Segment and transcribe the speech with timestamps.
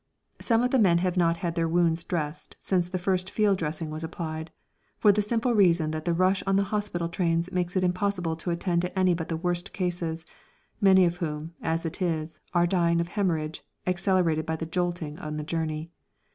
[0.39, 3.91] Some of the men have not had their wounds dressed since the first field dressing
[3.91, 4.49] was applied,
[4.97, 8.49] for the simple reason that the rush on the hospital trains makes it impossible to
[8.49, 10.25] attend to any but the worst cases,
[10.81, 15.37] many of whom, as it is, are dying of hæmorrhage, accelerated by the jolting on
[15.37, 15.91] the journey.